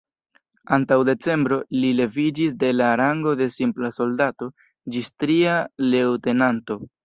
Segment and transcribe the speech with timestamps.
[0.77, 4.51] Antaŭ decembro, li leviĝis de la rango de simpla soldato
[4.97, 5.63] ĝis tria
[5.95, 6.85] leŭtenanto.